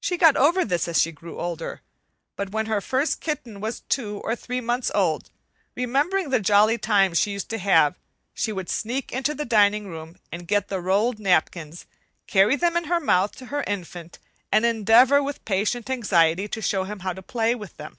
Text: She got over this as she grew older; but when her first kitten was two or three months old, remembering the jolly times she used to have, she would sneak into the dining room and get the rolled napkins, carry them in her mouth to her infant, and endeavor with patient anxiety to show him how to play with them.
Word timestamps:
She 0.00 0.16
got 0.16 0.36
over 0.36 0.64
this 0.64 0.88
as 0.88 1.00
she 1.00 1.12
grew 1.12 1.38
older; 1.38 1.82
but 2.34 2.50
when 2.50 2.66
her 2.66 2.80
first 2.80 3.20
kitten 3.20 3.60
was 3.60 3.82
two 3.88 4.18
or 4.24 4.34
three 4.34 4.60
months 4.60 4.90
old, 4.92 5.30
remembering 5.76 6.30
the 6.30 6.40
jolly 6.40 6.78
times 6.78 7.20
she 7.20 7.30
used 7.30 7.48
to 7.50 7.58
have, 7.58 7.96
she 8.34 8.50
would 8.50 8.68
sneak 8.68 9.12
into 9.12 9.36
the 9.36 9.44
dining 9.44 9.86
room 9.86 10.16
and 10.32 10.48
get 10.48 10.66
the 10.66 10.80
rolled 10.80 11.20
napkins, 11.20 11.86
carry 12.26 12.56
them 12.56 12.76
in 12.76 12.86
her 12.86 12.98
mouth 12.98 13.36
to 13.36 13.46
her 13.54 13.62
infant, 13.68 14.18
and 14.50 14.66
endeavor 14.66 15.22
with 15.22 15.44
patient 15.44 15.88
anxiety 15.88 16.48
to 16.48 16.60
show 16.60 16.82
him 16.82 16.98
how 17.06 17.12
to 17.12 17.22
play 17.22 17.54
with 17.54 17.76
them. 17.76 17.98